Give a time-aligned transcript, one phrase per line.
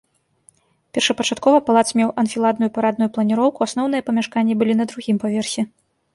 [0.97, 5.61] Першапачаткова палац меў анфіладную парадную планіроўку, асноўныя памяшканні былі на другім паверсе.